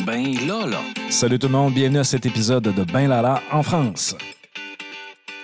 [0.00, 0.80] Ben là.
[1.10, 4.16] Salut tout le monde, bienvenue à cet épisode de Ben Lala en France.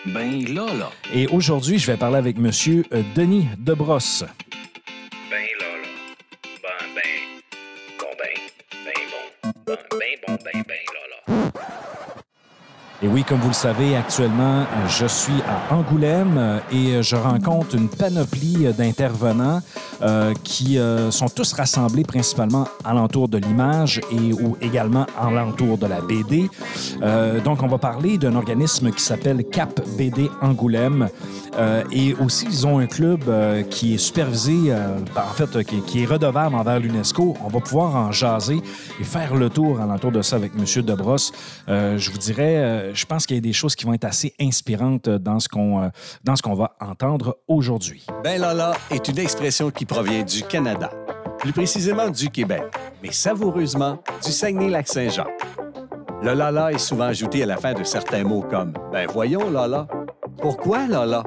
[0.06, 0.90] Ben là, là.
[1.12, 4.24] Et aujourd'hui, je vais parler avec Monsieur euh, Denis Debrosse.
[13.00, 17.14] Et oui, comme vous le savez, actuellement, je suis à Angoulême euh, et euh, je
[17.14, 19.60] rencontre une panoplie euh, d'intervenants
[20.02, 25.86] euh, qui euh, sont tous rassemblés principalement alentour de l'image et ou également alentour de
[25.86, 26.50] la BD.
[27.02, 31.08] Euh, donc, on va parler d'un organisme qui s'appelle Cap BD Angoulême.
[31.90, 33.20] Et aussi, ils ont un club
[33.68, 34.72] qui est supervisé,
[35.12, 37.36] par- en fait, qui, est redevable envers l'UNESCO.
[37.44, 38.62] On va pouvoir en jaser
[39.00, 40.82] et faire le tour alentour de ça avec M.
[40.84, 41.32] Debrosse.
[41.66, 44.34] Je vous dirais, euh, je pense qu'il y a des choses qui vont être assez
[44.40, 45.88] inspirantes dans ce qu'on euh,
[46.24, 48.06] dans ce qu'on va entendre aujourd'hui.
[48.24, 50.90] Ben Lala est une expression qui provient du Canada,
[51.38, 52.62] plus précisément du Québec,
[53.02, 55.26] mais savoureusement du Saguenay-Lac-Saint-Jean.
[56.22, 59.86] Le Lala est souvent ajouté à la fin de certains mots comme Ben voyons Lala.
[60.40, 61.22] Pourquoi Lala?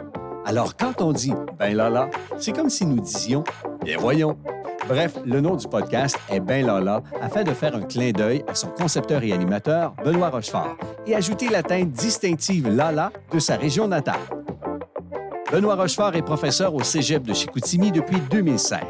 [0.45, 3.43] Alors quand on dit Ben Lala, c'est comme si nous disions
[3.83, 4.37] Bien voyons.
[4.91, 8.55] Bref, le nom du podcast est Ben Lala afin de faire un clin d'œil à
[8.55, 10.75] son concepteur et animateur, Benoît Rochefort,
[11.07, 14.19] et ajouter la teinte distinctive Lala de sa région natale.
[15.49, 18.81] Benoît Rochefort est professeur au Cégep de Chicoutimi depuis 2005.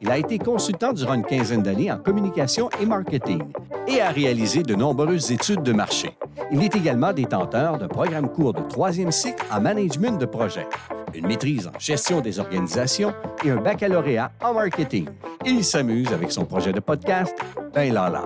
[0.00, 3.42] Il a été consultant durant une quinzaine d'années en communication et marketing
[3.88, 6.16] et a réalisé de nombreuses études de marché.
[6.52, 10.68] Il est également détenteur d'un programme court de troisième cycle en management de projet,
[11.14, 15.08] une maîtrise en gestion des organisations et un baccalauréat en marketing.
[15.44, 17.36] Et il s'amuse avec son projet de podcast,
[17.72, 18.24] Ben Lala.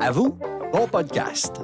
[0.00, 0.38] À vous,
[0.72, 1.60] bon podcast!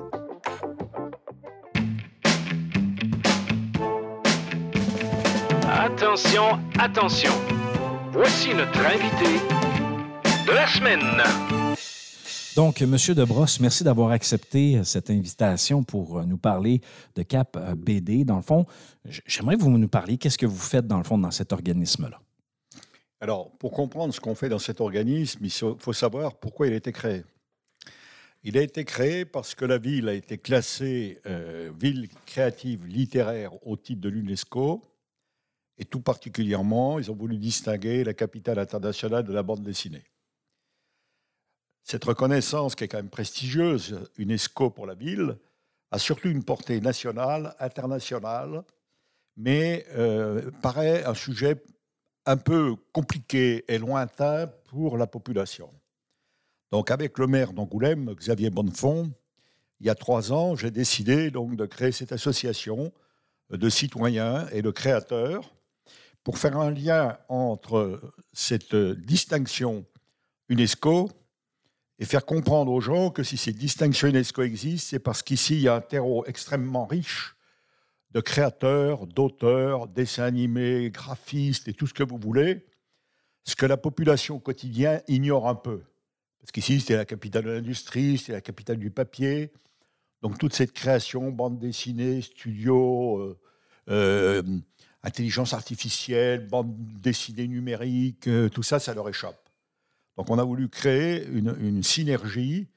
[5.69, 7.33] Attention, attention.
[8.13, 9.41] Voici notre invité
[10.47, 11.56] de la semaine.
[12.57, 12.97] Donc, M.
[13.15, 16.81] Debrosse, merci d'avoir accepté cette invitation pour euh, nous parler
[17.15, 18.25] de Cap euh, BD.
[18.25, 18.65] Dans le fond,
[19.27, 22.19] j'aimerais que vous nous parliez qu'est-ce que vous faites dans le fond dans cet organisme-là?
[23.21, 26.77] Alors, pour comprendre ce qu'on fait dans cet organisme, il faut savoir pourquoi il a
[26.77, 27.25] été créé.
[28.43, 33.53] Il a été créé parce que la ville a été classée euh, ville créative littéraire
[33.67, 34.83] au titre de l'UNESCO.
[35.77, 40.05] Et tout particulièrement, ils ont voulu distinguer la capitale internationale de la bande dessinée.
[41.87, 45.39] Cette reconnaissance, qui est quand même prestigieuse, UNESCO pour la ville,
[45.93, 48.65] a surtout une portée nationale, internationale,
[49.37, 51.63] mais euh, paraît un sujet
[52.27, 55.73] un peu compliqué et lointain pour la population.
[56.73, 59.13] Donc, avec le maire d'Angoulême, Xavier Bonnefond,
[59.79, 62.93] il y a trois ans, j'ai décidé donc de créer cette association
[63.51, 65.55] de citoyens et de créateurs
[66.25, 68.01] pour faire un lien entre
[68.33, 69.85] cette distinction
[70.49, 71.13] UNESCO
[71.99, 75.63] et faire comprendre aux gens que si cette distinction UNESCO existe, c'est parce qu'ici, il
[75.63, 77.37] y a un terreau extrêmement riche
[78.13, 82.67] de créateurs, d'auteurs, dessins animés, graphistes et tout ce que vous voulez,
[83.45, 85.83] ce que la population quotidienne ignore un peu.
[86.41, 89.53] Parce qu'ici, c'est la capitale de l'industrie, c'est la capitale du papier.
[90.23, 93.39] Donc toute cette création, bande dessinée, studio, euh,
[93.89, 94.43] euh,
[95.03, 99.46] intelligence artificielle, bande dessinée numérique, euh, tout ça, ça leur échappe.
[100.17, 102.69] Donc on a voulu créer une, une synergie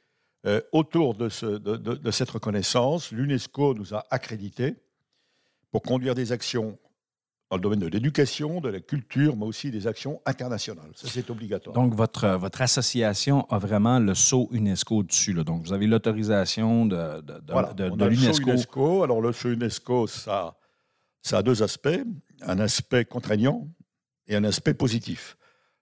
[0.46, 3.12] euh, autour de, ce- de- de- de cette reconnaissance.
[3.12, 4.76] L'UNESCO nous a accrédités
[5.72, 6.78] pour conduire des actions
[7.50, 10.92] dans le domaine de l'éducation, de la culture, mais aussi des actions internationales.
[10.96, 11.74] Ça, c'est obligatoire.
[11.74, 15.34] Donc, votre, votre association a vraiment le sceau UNESCO dessus.
[15.34, 15.44] là.
[15.44, 18.52] Donc, vous avez l'autorisation de, de, de- Voilà, de- l'UNESCO.
[18.52, 19.04] UNESCO.
[19.04, 20.56] Alors, le show UNESCO, ça,
[21.24, 22.00] ça a deux aspects.
[22.44, 23.68] Un aspect contraignant
[24.28, 25.36] et un aspect positif.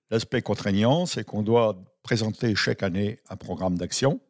[0.10, 4.22] L'aspect contraignant, c'est qu'on doit présenter chaque année un programme d'action,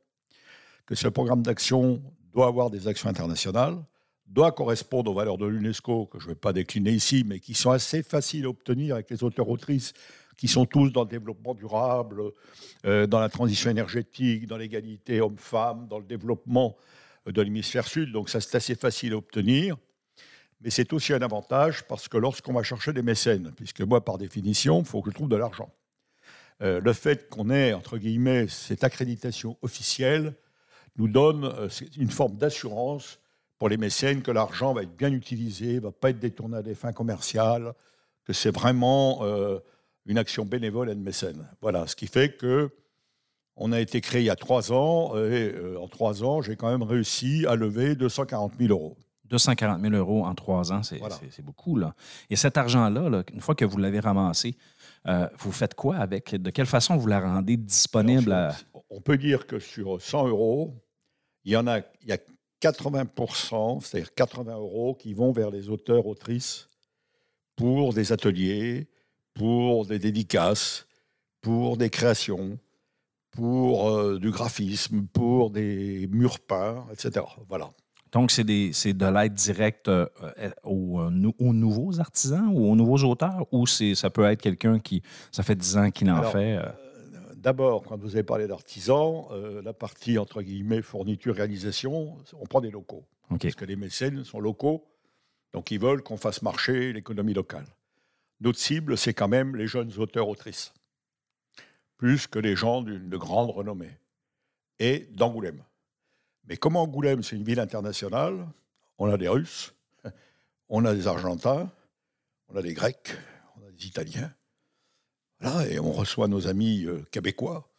[0.88, 2.02] que ce programme d'action
[2.34, 3.78] doit avoir des actions internationales,
[4.26, 7.54] doit correspondre aux valeurs de l'UNESCO, que je ne vais pas décliner ici, mais qui
[7.54, 9.94] sont assez faciles à obtenir avec les auteurs-autrices,
[10.36, 12.24] qui sont tous dans le développement durable,
[12.86, 16.76] euh, dans la transition énergétique, dans l'égalité homme-femme, dans le développement
[17.28, 18.12] de l'hémisphère sud.
[18.12, 19.78] Donc ça, c'est assez facile à obtenir.
[20.62, 24.18] Mais c'est aussi un avantage parce que lorsqu'on va chercher des mécènes, puisque moi, par
[24.18, 25.72] définition, il faut que je trouve de l'argent.
[26.64, 30.34] Euh, le fait qu'on ait, entre guillemets, cette accréditation officielle
[30.98, 33.20] nous donne euh, une forme d'assurance
[33.60, 36.62] pour les mécènes que l'argent va être bien utilisé, ne va pas être détourné à
[36.64, 37.74] des fins commerciales,
[38.26, 39.60] que c'est vraiment euh,
[40.06, 41.48] une action bénévole et de mécène.
[41.62, 42.72] Voilà, ce qui fait que
[43.56, 46.70] on a été créé il y a trois ans, et en trois ans, j'ai quand
[46.70, 48.96] même réussi à lever 240 000 euros.
[49.30, 51.20] 240 000 euros en trois ans, c'est Voilà.
[51.44, 51.76] beaucoup.
[51.78, 51.94] Là.
[52.30, 54.56] Et cet argent-là, là, une fois que vous l'avez ramassé,
[55.08, 56.36] euh, vous faites quoi avec?
[56.36, 58.56] De quelle façon vous la rendez disponible à...
[58.90, 60.76] On peut dire que sur 100 euros,
[61.44, 62.18] il y en a, il y a
[62.62, 66.70] 80%, c'est-à-dire 80 euros qui vont vers les auteurs, autrices
[67.56, 68.88] pour des ateliers,
[69.34, 70.88] pour des dédicaces,
[71.42, 72.58] pour des créations,
[73.32, 77.26] pour euh, du graphisme, pour des murs peints, etc.
[77.48, 77.72] Voilà.
[78.18, 80.08] Donc, c'est de l'aide directe euh,
[80.40, 84.80] euh, aux, nou- aux nouveaux artisans ou aux nouveaux auteurs ou ça peut être quelqu'un
[84.80, 86.58] qui, ça fait 10 ans qu'il en Alors, fait?
[86.58, 86.64] euh,
[87.36, 89.26] D'abord, quand vous avez parlé d'artisans,
[89.64, 93.06] la partie entre guillemets fourniture, réalisation, on prend des locaux.
[93.30, 94.84] Parce que les mécènes sont locaux,
[95.54, 97.68] donc ils veulent qu'on fasse marcher l'économie locale.
[98.42, 100.74] Notre cible, c'est quand même les jeunes auteurs-autrices,
[101.98, 103.92] plus que les gens de grande renommée,
[104.80, 105.62] et d'Angoulême.
[106.48, 108.48] Mais comme Angoulême, c'est une ville internationale,
[108.98, 109.74] on a des Russes,
[110.70, 111.70] on a des Argentins,
[112.50, 113.16] on a des Grecs,
[113.58, 114.32] on a des Italiens,
[115.40, 117.70] voilà, et on reçoit nos amis euh, québécois.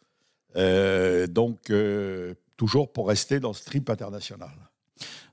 [0.55, 4.51] Euh, donc, euh, toujours pour rester dans ce trip international.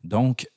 [0.05, 0.49] Donc,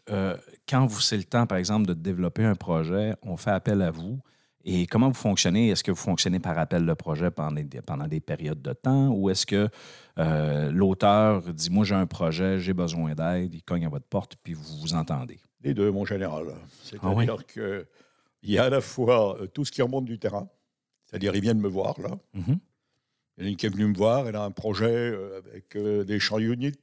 [0.68, 3.90] quand vous c'est le temps, par exemple, de développer un projet, on fait appel à
[3.90, 4.20] vous.
[4.66, 5.70] Et comment vous fonctionnez?
[5.70, 9.10] Est-ce que vous fonctionnez par appel de projet pendant des, pendant des périodes de temps?
[9.10, 9.70] Ou est-ce que
[10.18, 14.36] euh, l'auteur dit Moi, j'ai un projet, j'ai besoin d'aide, il cogne à votre porte,
[14.44, 15.40] puis vous vous entendez?
[15.62, 16.46] Les deux, mon général.
[16.84, 17.28] C'est-à-dire Ah oui?
[17.48, 17.88] que
[18.42, 20.50] qu'il y a à la fois euh, tout ce qui remonte du terrain,
[21.06, 22.18] c'est-à-dire ils viennent me voir, là.
[22.34, 22.60] Mhm.
[23.38, 25.40] Il y en a une qui est venue me voir, elle a un projet euh,
[25.40, 26.74] avec des chants units,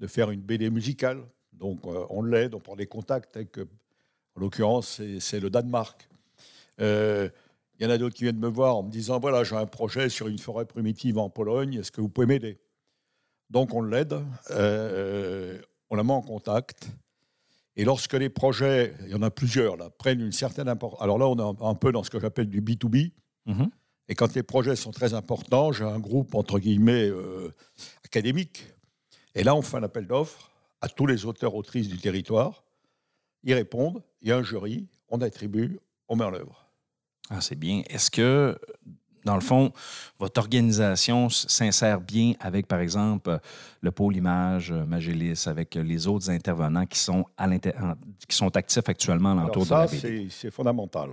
[0.00, 1.22] de faire une BD musicale.
[1.52, 6.08] Donc on l'aide, on prend des contacts avec, en l'occurrence, c'est le Danemark.
[6.80, 7.28] Euh,
[7.78, 9.64] Il y en a d'autres qui viennent me voir en me disant, voilà, j'ai un
[9.64, 12.58] projet sur une forêt primitive en Pologne, est-ce que vous pouvez m'aider?
[13.48, 16.90] Donc on l'aide, euh, on la met en contact.
[17.76, 21.16] Et lorsque les projets, il y en a plusieurs, là, prennent une certaine importance, alors
[21.18, 23.12] là on est un- un peu dans ce que j'appelle du B2B,
[23.46, 23.70] Mhm.
[24.08, 27.48] et quand les projets sont très importants, j'ai un groupe, entre guillemets, euh,
[28.04, 28.66] académique.
[29.34, 30.50] Et là, on fait un appel d'offres
[30.82, 32.62] à tous les auteurs, autrices du territoire.
[33.42, 36.59] Ils répondent, il y a un jury, on attribue, on met en œuvre.
[37.30, 37.82] Ah, c'est bien.
[37.88, 38.58] Est-ce que,
[39.24, 39.72] dans le fond,
[40.18, 43.38] votre organisation s'insère bien avec, par exemple,
[43.80, 47.48] le pôle image euh, Magélis, avec les autres intervenants qui sont, à
[48.28, 50.28] qui actifs actuellement alentour Alors de la BD?
[50.28, 51.10] c'est fondamental.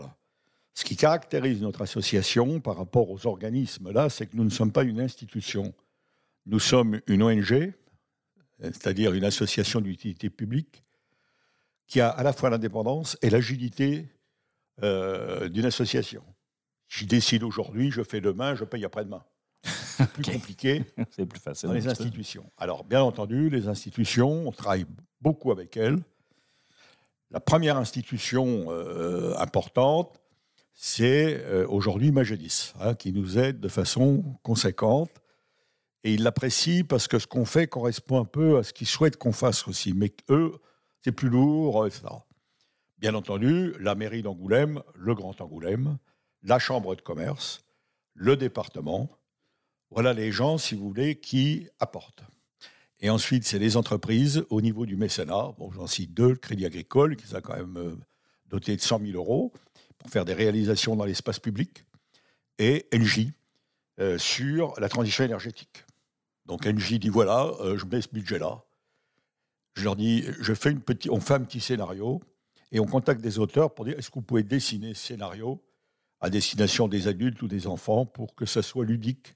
[0.74, 4.72] Ce qui caractérise notre association par rapport aux organismes, là, c'est que nous ne sommes
[4.72, 5.74] pas une institution.
[6.48, 7.74] Nous sommes une ONG,
[8.60, 10.84] c'est-à-dire une association d'utilité publique,
[11.88, 14.08] qui a à la fois l'indépendance et l'agilité
[14.84, 16.24] euh, d'une association.
[16.88, 19.24] Je décide aujourd'hui, je fais demain, je paye après-demain.
[19.64, 21.70] C'est plus compliqué C'est plus facile.
[21.70, 22.50] dans les institutions.
[22.58, 24.86] Alors, bien entendu, les institutions, on travaille
[25.22, 25.98] beaucoup avec elles.
[27.32, 30.22] La première institution euh, importante,
[30.74, 35.10] c'est euh, aujourd'hui Magélis, hein, qui nous aide de façon conséquente.
[36.04, 39.18] Et ils l'apprécient parce que ce qu'on fait correspond un peu à ce qu'ils souhaitent
[39.18, 39.94] qu'on fasse aussi.
[39.94, 40.54] Mais eux,
[41.04, 42.06] c'est plus lourd, etc.
[42.98, 46.00] Bien entendu, la mairie d'Angoulême, le Grand Angoulême,
[46.42, 47.64] la Chambre de commerce,
[48.16, 49.08] le département,
[49.92, 52.24] voilà les gens, si vous voulez, qui apportent.
[53.00, 55.54] Et ensuite, c'est les entreprises au niveau du mécénat.
[55.60, 57.96] Bon, j'en cite deux, le Crédit Agricole, qui a quand même euh,
[58.48, 59.54] doté de 100 000 euros
[60.00, 61.86] pour faire des réalisations dans l'espace public,
[62.58, 63.28] et NJ
[64.00, 65.86] euh, sur la transition énergétique.
[66.48, 68.64] Donc NJ dit voilà, euh, je mets ce budget-là.
[69.76, 72.22] Je leur dis, je fais une petite, on fait un petit scénario
[72.72, 75.64] et on contacte des auteurs pour dire est-ce que vous pouvez dessiner ce scénario
[76.20, 79.36] à destination des adultes ou des enfants pour que ça soit ludique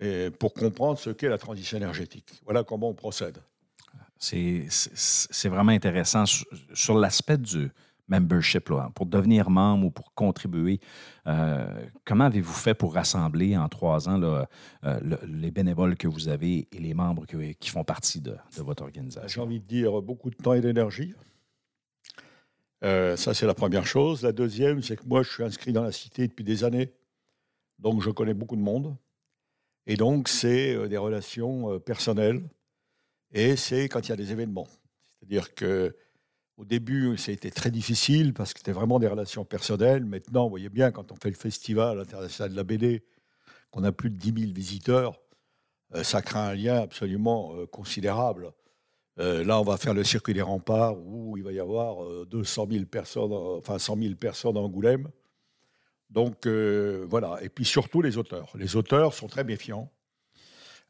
[0.00, 2.40] et pour comprendre ce qu'est la transition énergétique?
[2.44, 3.38] Voilà comment on procède.
[4.18, 7.70] C'est vraiment intéressant sur, l'aspect du
[8.08, 10.80] membership, là, pour devenir membre ou pour contribuer.
[11.26, 11.66] euh,
[12.04, 14.48] comment avez-vous fait pour rassembler en trois ans là,
[14.84, 18.36] euh, le- les bénévoles que vous avez et les membres que- qui font partie de,
[18.56, 19.42] de votre J'ai organisation?
[19.42, 21.14] envie de dire beaucoup de temps et d'énergie.
[22.84, 24.22] Euh, ça, c'est la première chose.
[24.22, 26.92] La deuxième, c'est que moi, je suis inscrit dans la cité depuis des années.
[27.78, 28.96] Donc, je connais beaucoup de monde.
[29.86, 32.42] Et donc, c'est euh, des relations euh, personnelles.
[33.32, 34.68] Et c'est quand il y a des événements.
[35.18, 35.96] C'est-à-dire que
[36.56, 40.04] au début, c'était très difficile parce que c'était vraiment des relations personnelles.
[40.06, 43.04] Maintenant, vous voyez bien, quand on fait le festival international de la BD,
[43.70, 45.20] qu'on a plus de 10 000 visiteurs,
[46.02, 48.52] ça crée un lien absolument considérable.
[49.18, 52.26] Euh, là, on va faire le circuit des remparts où il va y avoir euh,
[52.30, 55.08] 200 000 personnes, enfin 100 000 personnes à Angoulême.
[56.10, 57.38] Donc euh, voilà.
[57.42, 58.52] Et puis surtout les auteurs.
[58.56, 59.90] Les auteurs sont très méfiants,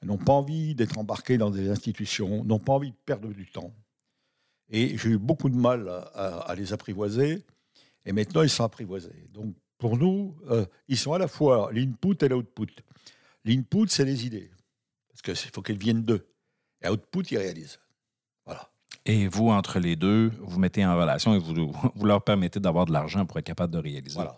[0.03, 3.73] n'ont pas envie d'être embarqués dans des institutions, n'ont pas envie de perdre du temps.
[4.69, 7.45] Et j'ai eu beaucoup de mal à, les apprivoiser.
[8.05, 9.29] Et maintenant, ils sont apprivoisés.
[9.33, 10.37] Donc pour nous,
[10.89, 12.67] ils sont à la fois l'input et l'output.
[13.45, 14.51] L'input, c'est les idées.
[15.09, 16.27] Parce qu'il faut qu'elles viennent d'eux.
[16.83, 17.79] Et output, ils réalisent.
[19.07, 22.85] Et vous, entre les deux, vous mettez en relation et vous, vous leur permettez d'avoir
[22.87, 24.15] de l'argent pour être capable de réaliser.
[24.17, 24.37] voilà.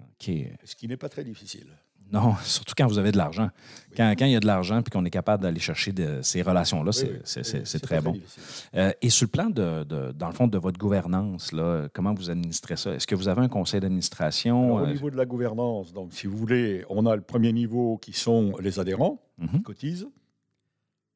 [0.00, 0.30] OK.
[0.64, 1.66] Ce qui n'est pas très difficile.
[2.12, 3.48] Non, surtout quand vous avez de l'argent.
[3.96, 6.42] Quand, quand il y a de l'argent puis qu'on est capable d'aller chercher de- ces
[6.42, 7.80] relations-là, Oui, c'est oui.
[7.80, 8.14] très bon.
[8.74, 12.12] Euh, et sur le plan, de, de- dans le fond, de votre gouvernance, là, comment
[12.14, 12.92] vous administrez ça?
[12.92, 14.74] Est-ce que vous avez un conseil d'administration?
[14.76, 17.96] Au Euh, niveau de la gouvernance, donc, si vous voulez, on a le premier niveau
[17.98, 19.48] qui sont les adhérents, mhm.
[19.48, 20.06] qui cotisent.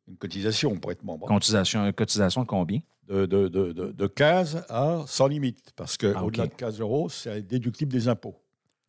[0.08, 1.26] Une cotisation pour être membre.
[1.28, 2.80] cotisation, cotisation de combien?
[3.06, 5.72] De, de, de, de- de 15 à sans limite.
[5.76, 6.50] Parce Ah, qu'au-delà ok.
[6.50, 8.36] de 15 euros, c'est déductible des impôts.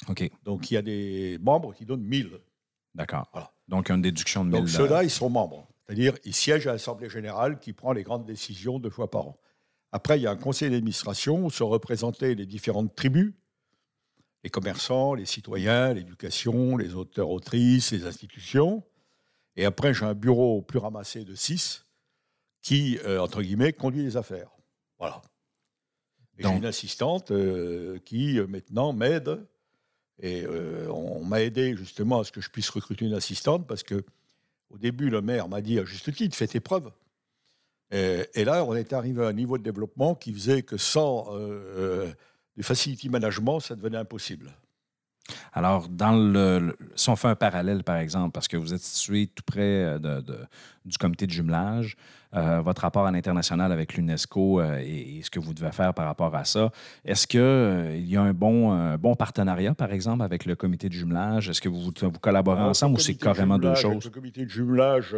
[0.07, 2.31] OK, Donc, il y a des membres qui donnent 1000.
[2.95, 3.27] d'accord.
[3.33, 3.51] Voilà.
[3.67, 5.67] Donc, une déduction de 1000 Donc, ceux-là, ils sont membres.
[5.85, 9.37] C'est-à-dire, ils siègent à l'Assemblée générale qui prend les grandes décisions deux fois par an.
[9.91, 13.33] Après, il y a un conseil d'administration où sont représentées les différentes tribus,
[14.43, 18.83] les commerçants, les citoyens, l'éducation, les auteurs, autrices, les institutions.
[19.55, 21.85] Et après, j'ai un bureau plus ramassé de six
[22.61, 24.49] qui, euh, entre guillemets, conduit les affaires.
[24.97, 25.21] Voilà.
[26.37, 29.45] Et j'ai une assistante euh, qui, euh, maintenant, m'aide.
[30.21, 33.83] Et euh, on m'a aidé justement à ce que je puisse recruter une assistante parce
[33.83, 34.03] que
[34.69, 36.91] au début, le maire m'a dit à juste titre, fais tes preuves.
[37.91, 41.35] Et, et là, on est arrivé à un niveau de développement qui faisait que sans
[42.55, 44.51] du facility management, ça devenait impossible.
[45.53, 48.81] Alors, dans le, le- si on fait un parallèle, par exemple, parce que vous êtes
[48.81, 50.39] situé tout près euh, de- de-
[50.85, 51.95] du comité de jumelage,
[52.35, 55.93] euh, votre rapport à l'international avec l'UNESCO euh, et, et ce que vous devez faire
[55.93, 56.71] par rapport à ça,
[57.03, 61.49] est-ce qu'il y a un bon, partenariat, par exemple, avec le comité de jumelage?
[61.49, 64.05] Est-ce que vous, vous collaborez Alors, ensemble ou c'est de carrément deux choses?
[64.05, 65.15] Le comité de jumelage,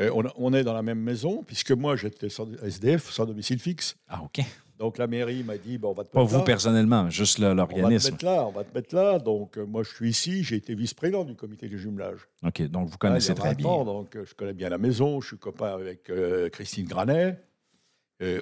[0.00, 3.94] on, on est dans la même maison, puisque moi, j'étais sans- SDF, sans domicile fixe.
[4.08, 4.44] Ah, OK.
[4.78, 6.44] Donc la mairie m'a dit, bon, on va te Pas mettre vous là.
[6.44, 8.10] personnellement, juste le- On va te l'organisme.
[8.12, 9.18] mettre là, on va te mettre là.
[9.20, 12.18] Donc, euh, moi, je suis ici, j'ai été vice-président du comité de jumelage.
[12.44, 13.92] OK, donc vous connaissez très 20 ans, bien.
[13.92, 17.38] donc euh, je connais bien la maison, je suis copain avec euh, Christine Granet.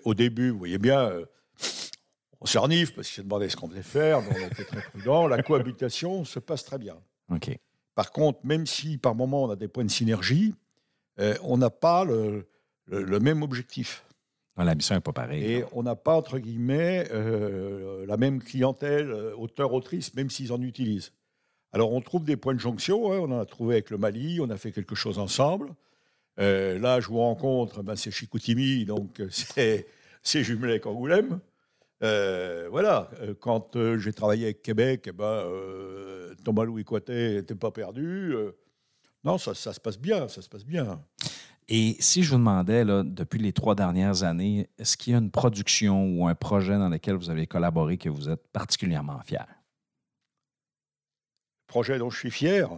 [0.05, 1.25] Au début, vous voyez bien, euh,
[2.41, 5.27] on s'enivre parce qu'il s'est demandé ce qu'on devait faire, mais on était très prudents.
[5.27, 6.97] La cohabitation se passe très bien.
[7.31, 7.51] OK.
[7.97, 10.55] Par contre, même si par moment on a des points de synergie,
[11.43, 12.47] on n'a pas le,
[12.87, 14.05] le- le même objectif.
[14.57, 15.45] Non, la mission n'est pas pareille.
[15.45, 20.61] Et on n'a pas, entre guillemets, euh, la même clientèle, euh, auteur-autrice, même s'ils en
[20.61, 21.13] utilisent.
[21.73, 23.13] Alors, on trouve des points de jonction.
[23.13, 23.19] hein.
[23.19, 25.71] On en a trouvé avec le Mali, on a fait quelque chose ensemble.
[26.39, 29.87] Euh, là, je vous rencontre, ben, c'est Chicoutimi, donc c'est,
[30.45, 31.41] jumelé avec Angoulême.
[32.03, 37.55] Euh, voilà, quand euh, j'ai travaillé avec Québec, eh ben, euh, Thomas Louis Coité n'était
[37.55, 38.35] pas perdu.
[39.25, 41.01] Non, ça, ça se passe bien, ça se passe bien.
[41.69, 45.19] Et si je vous demandais, là, depuis les trois dernières années, est-ce qu'il y a
[45.19, 49.47] une production ou un projet dans lequel vous avez collaboré que vous êtes particulièrement fier?
[51.73, 52.69] projet dont je suis fier.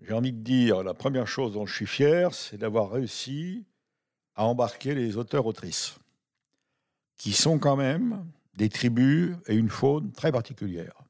[0.00, 3.64] J'ai envie de dire, la première chose dont je suis fier, c'est d'avoir réussi
[4.34, 5.94] à embarquer les auteurs-autrices,
[7.16, 8.26] qui sont quand même
[8.56, 11.04] des tribus et une faune très particulière.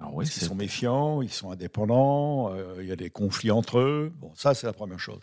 [0.00, 3.78] Ah oui, Ils sont méfiants, ils sont indépendants, euh, il y a des conflits entre
[3.78, 4.12] eux.
[4.16, 5.22] Bon, ça, c'est la première chose.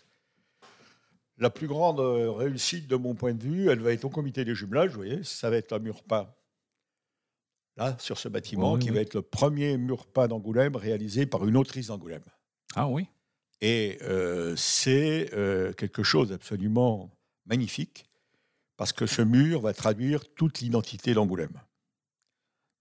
[1.38, 4.44] La plus grande euh, réussite de mon point de vue, elle va être au comité
[4.44, 6.30] des jumelages, vous voyez, ça va être un mur peint.
[7.78, 8.96] Là, sur ce bâtiment, Oui, qui oui.
[8.96, 12.24] va être le premier mur peint d'Angoulême réalisé par une autrice d'Angoulême.
[12.76, 13.08] Ah oui?
[13.62, 17.12] Et euh, c'est euh, quelque chose d'absolument
[17.46, 18.06] magnifique,
[18.78, 21.62] parce que ce mur va traduire toute l'identité d'Angoulême.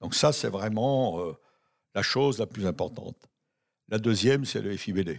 [0.00, 1.32] Donc ça, c'est vraiment euh,
[1.94, 3.16] la chose la plus importante.
[3.88, 5.18] La deuxième, c'est le FIBD,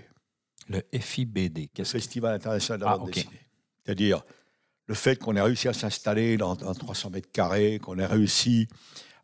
[0.70, 1.58] Le FIBD.
[1.60, 3.14] le Qu'est-ce que Festival international de la Ah, bande ok.
[3.16, 3.48] dessinée.
[3.84, 4.24] C'est-à-dire
[4.88, 8.68] le fait qu'on ait réussi à s'installer dans, dans 300 mètres carrés, qu'on ait réussi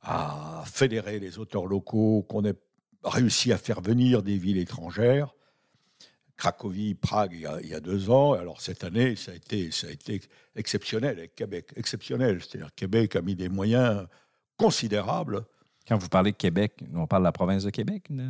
[0.02, 2.56] à fédérer les auteurs locaux, qu'on ait
[3.04, 5.34] réussi à faire venir des villes étrangères.
[6.38, 8.34] Cracovie, Prague, il y, a, il y a deux ans.
[8.34, 10.22] Alors cette année, ça a été, ça a été
[10.56, 11.72] exceptionnel avec Québec.
[11.76, 12.42] Exceptionnel.
[12.42, 14.08] C'est-à-dire Québec a mis des moyens
[14.58, 15.44] considérables.
[15.88, 18.04] Quand vous parlez de Québec, on parle de la province de Québec?
[18.10, 18.24] là?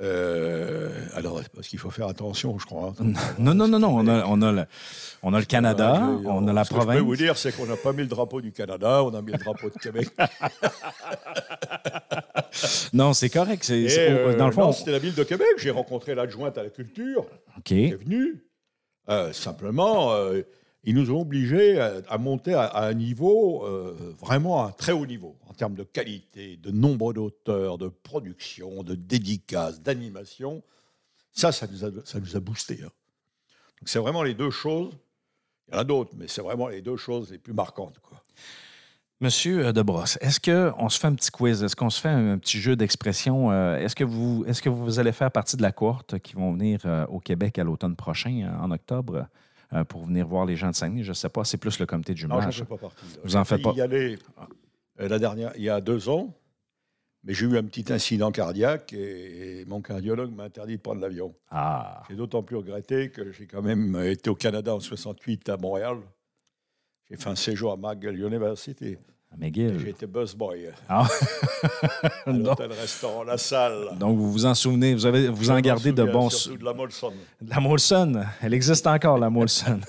[0.00, 2.94] Euh, alors, parce qu'il faut faire attention, je crois.
[2.98, 3.12] hein?
[3.38, 3.94] Non, non, non, non.
[3.98, 4.64] On a, on a, le,
[5.22, 7.04] on a le Canada, Ouais, je- on a la ce que Je peux province.
[7.04, 9.38] vous dire, c'est qu'on n'a pas mis le drapeau du Canada, on a mis le
[9.38, 10.08] drapeau de Québec.
[12.92, 13.64] Non, c'est correct.
[13.64, 15.46] c'est- euh, dans le fond, non, c'était la ville de Québec.
[15.58, 17.24] J'ai rencontré l'adjointe à la culture.
[17.56, 17.62] OK.
[17.64, 18.44] qui est venue.
[19.08, 20.42] Euh, simplement, euh,
[20.84, 25.36] ils nous ont obligés à, monter à, un niveau, euh, vraiment un très haut niveau,
[25.46, 30.62] en termes de qualité, de nombre d'auteurs, de production, de dédicaces, d'animation.
[31.32, 32.80] Ça, ça nous a, ça boosté.
[32.82, 32.90] hein.
[33.80, 34.92] Donc, c'est vraiment les deux choses.
[35.68, 37.98] Il y en a d'autres, mais c'est vraiment les deux choses les plus marquantes.
[38.00, 38.22] Quoi.
[39.22, 41.62] Monsieur euh, Debrosse, est-ce qu'on se fait un petit quiz?
[41.62, 43.52] Est-ce qu'on se fait un, petit jeu d'expression?
[43.52, 46.52] Euh, Est-ce que, vous, est que vous allez faire partie de la cohorte qui vont
[46.52, 49.28] venir euh, au Québec à l'automne prochain, en octobre,
[49.72, 51.02] euh, pour venir voir les gens de Saguenay?
[51.02, 52.58] Je ne sais pas, c'est plus le comité de Non, je ne jumelage.
[52.58, 53.06] fais pas partie.
[53.16, 53.20] là.
[53.24, 53.72] Vous en faites pas.
[53.72, 54.18] y aller
[55.00, 56.34] euh, la dernière, il y a deux ans,
[57.24, 61.00] mais j'ai eu un petit incident cardiaque et, et mon cardiologue m'a interdit de prendre
[61.00, 61.34] l'avion.
[61.50, 65.56] Ah, J'ai d'autant plus regretté que j'ai quand même été au Canada en 68 à
[65.56, 65.98] Montréal.
[67.08, 68.96] J'ai fait un séjour à McGill University.
[69.38, 69.88] J'ai McGill.
[69.88, 71.06] été busboy Ah.
[72.26, 73.96] restaurant La Salle.
[73.98, 76.30] donc, vous vous en souvenez, vous, avez, vous en Je gardez de bons...
[76.30, 77.12] Surtout de la Molson.
[77.46, 79.80] La Molson, elle existe encore, la Molson.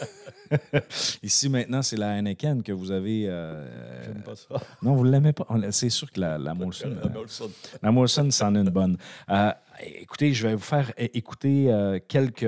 [1.23, 3.25] Ici, maintenant, c'est la Heineken que vous avez...
[3.27, 4.55] euh, J'aime pas ça.
[4.81, 5.47] Non, vous ne l'aimez pas.
[5.71, 6.89] C'est sûr que la, la Molson...
[7.01, 7.49] La euh, Molson.
[7.81, 8.97] La Molson, c'en est une bonne.
[9.29, 12.45] Euh, écoutez, je vais vous faire écouter euh, quelques,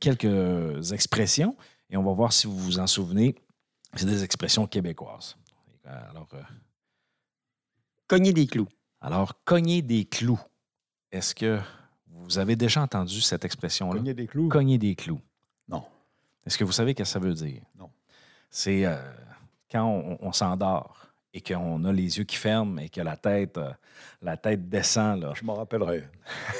[0.00, 1.56] quelques expressions
[1.90, 3.34] et on va voir si vous vous en souvenez.
[3.94, 5.36] C'est des expressions québécoises.
[5.86, 6.42] Euh, Alors, euh,
[8.06, 8.68] Cogner des clous.
[9.00, 10.40] alors cogner des clous.
[11.10, 11.60] Est-ce que
[12.06, 13.98] vous avez déjà entendu cette expression-là?
[13.98, 14.48] Cogner des clous?
[14.48, 15.20] Cogner des clous.
[15.68, 15.84] Non.
[16.46, 17.62] Est-ce que vous savez ce que ça veut dire?
[17.78, 17.90] Non.
[18.50, 18.96] C'est euh,
[19.70, 23.56] quand on, on s'endort et qu'on a les yeux qui ferment et que la tête,
[23.58, 23.72] euh,
[24.22, 25.22] la tête descend.
[25.22, 25.32] Là.
[25.34, 26.08] Je m'en rappellerai.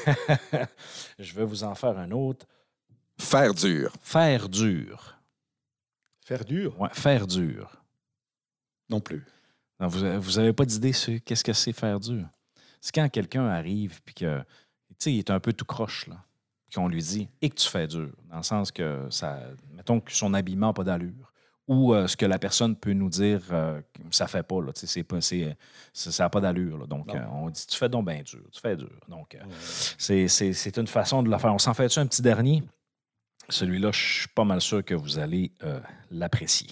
[1.18, 2.46] Je vais vous en faire un autre.
[3.18, 3.92] Faire dur.
[4.00, 5.16] Faire dur.
[6.24, 6.80] Faire dur?
[6.80, 7.83] Ouais, faire dur.
[8.88, 9.24] Non plus.
[9.80, 10.00] Non, vous
[10.36, 12.26] n'avez pas d'idée sur qu'est-ce que c'est faire dur?
[12.80, 14.44] C'est quand quelqu'un arrive puis que, tu
[14.98, 16.16] sais, il est un peu tout croche, là.
[16.68, 18.10] Puis qu'on lui dit, et que tu fais dur.
[18.30, 19.40] Dans le sens que, ça,
[19.72, 21.32] mettons que son habillement n'a pas d'allure.
[21.66, 24.70] Ou euh, ce que la personne peut nous dire, euh, ça fait pas, là.
[24.74, 25.56] C'est pas, c'est,
[25.94, 26.86] ça n'a pas d'allure, là.
[26.86, 28.42] Donc, euh, on dit, tu fais donc bien dur.
[28.52, 28.90] Tu fais dur.
[29.08, 29.38] Donc, euh,
[29.96, 31.54] c'est, c'est- c'est une façon de le faire.
[31.54, 32.62] On s'en fait un petit dernier?
[33.48, 36.68] Celui-là, je suis pas mal sûr que vous allez euh, l'apprécier.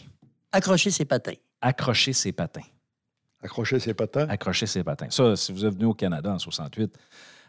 [0.53, 1.35] Accrocher ses patins.
[1.63, 2.61] Accrocher ses patins.
[3.41, 4.29] Accrocher ses patins?
[4.29, 5.11] accrocher ses patins.
[5.11, 6.97] Ça, si vous êtes venu au Canada en 68,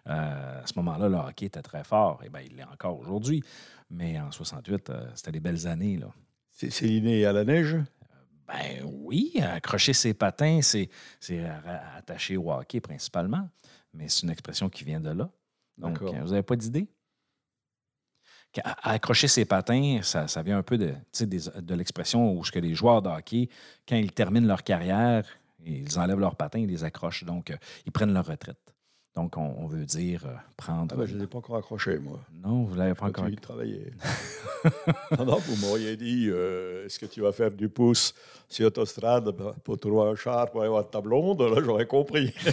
[0.08, 2.22] euh, à ce moment-là, le hockey était très fort.
[2.24, 3.44] Et bien, il l'est encore aujourd'hui.
[3.90, 5.98] Mais en 68, euh, c'était des belles années.
[5.98, 6.08] Là.
[6.50, 7.78] C'est l'inné à la neige?
[8.48, 10.90] Ben oui, accrocher ses patins, c'est
[11.98, 13.50] attaché au hockey principalement.
[13.94, 15.30] Mais c'est une expression qui vient de là.
[15.78, 16.88] Donc, euh, vous n'avez pas d'idée?
[18.84, 22.76] Accrocher ses patins, ça, ça vient un peu de, des- l'expression où ce que les
[22.76, 23.50] joueurs de hockey,
[23.88, 25.26] quand ils terminent leur carrière,
[25.66, 27.24] ils enlèvent leurs patins, ils les accrochent.
[27.24, 28.58] Donc, euh, ils prennent leur retraite.
[29.16, 30.94] Donc, on, on veut dire euh, prendre.
[30.94, 32.20] Ah ben, je ne les ai pas encore accrochés, moi.
[32.32, 33.28] Non, vous ne l'avez pas encore.
[33.42, 33.92] Travailler.
[35.18, 38.14] non, non, vous m'auriez dit euh, est-ce que tu vas faire du pouce
[38.50, 39.32] sur autostrade
[39.64, 41.42] pour trouver un char pour aller voir ta blonde?
[41.42, 42.34] Là, j'aurais compris.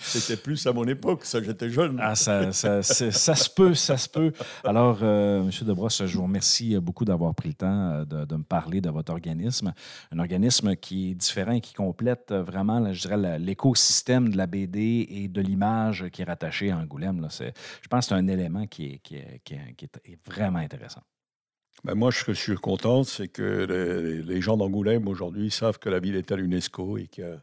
[0.00, 1.98] C'était plus à mon époque, ça, j'étais jeune.
[2.02, 4.32] Ah, ça, ça- se peut, ça se peut.
[4.64, 5.50] Alors, euh, M.
[5.62, 8.90] Debrosse, je vous remercie beaucoup d'avoir pris le temps euh, de, de me parler de
[8.90, 9.72] votre organisme.
[10.12, 14.36] Un organisme qui est différent et qui complète euh, vraiment, là, je dirais, l'écosystème de
[14.36, 17.20] la BD et de l'image qui est rattaché à Angoulême.
[17.20, 17.28] là.
[17.30, 20.58] Je pense que c'est un élément qui est, qui est- qui est- qui est vraiment
[20.58, 20.79] intéressant.
[21.84, 25.78] Ben, moi, ce que je suis content, c'est que les, les gens d'Angoulême aujourd'hui savent
[25.78, 27.40] que la ville est à l'UNESCO et qu'il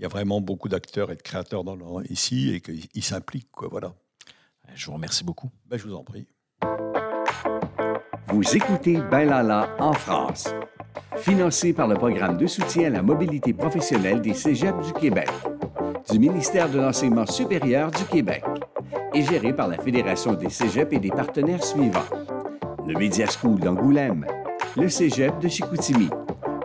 [0.00, 3.52] y a vraiment beaucoup d'acteurs et de créateurs dans le- ici et qu'ils s'impliquent.
[3.52, 3.94] quoi, Voilà.
[4.74, 5.50] Je vous remercie beaucoup.
[5.66, 6.26] Ben, je vous en prie.
[8.28, 10.48] Vous écoutez Ben Lala en France,
[11.16, 15.28] financé par le programme de soutien à la mobilité professionnelle des Cégeps du Québec,
[16.10, 18.44] du ministère de l'Enseignement supérieur du Québec
[19.12, 22.06] et géré par la Fédération des Cégeps et des partenaires suivants.
[22.90, 24.26] Le Media School d'Angoulême,
[24.76, 26.10] le Cégep de Chicoutimi,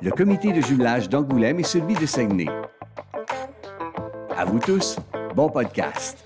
[0.01, 2.47] le comité de jumelage d'Angoulême et celui de Saguenay.
[4.35, 4.97] À vous tous,
[5.35, 6.24] bon podcast.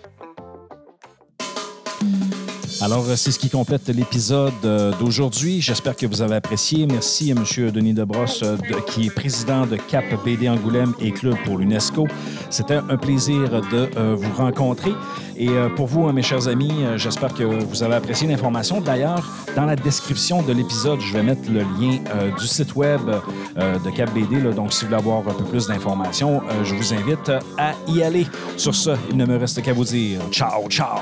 [2.81, 5.59] Alors, euh, c'est ce qui complète l'épisode euh, d'aujourd'hui.
[5.61, 6.87] J'espère que vous avez apprécié.
[6.87, 7.71] Merci à M.
[7.71, 8.55] Denis Debrosse, euh,
[8.87, 12.07] qui est président de CAP BD Angoulême et Club pour l'UNESCO.
[12.49, 14.91] C'était un plaisir de vous rencontrer.
[15.37, 18.81] Et pour vous, hein, mes chers amis, j'espère que vous avez apprécié l'information.
[18.81, 21.99] D'ailleurs, dans la description de l'épisode, je vais mettre le lien
[22.37, 23.01] du site web
[23.55, 24.41] de Cap BD.
[24.53, 28.25] donc, si vous voulez avoir un peu plus d'informations, je vous invite à y aller.
[28.57, 30.99] Sur ce, il ne me reste qu'à vous dire ciao, ciao.